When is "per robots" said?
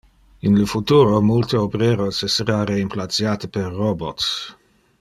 3.59-4.33